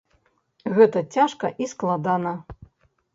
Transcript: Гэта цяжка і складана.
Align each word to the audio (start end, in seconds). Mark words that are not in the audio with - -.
Гэта 0.77 1.03
цяжка 1.15 1.51
і 1.65 1.67
складана. 1.73 2.33